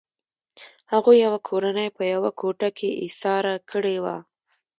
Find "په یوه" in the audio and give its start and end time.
1.97-2.31